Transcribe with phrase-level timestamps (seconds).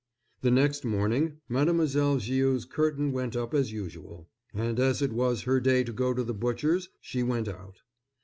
[0.41, 5.59] The next morning Mademoiselle Viau's curtain went up as usual, and as it was her
[5.59, 7.81] day to go to the butcher's she went out.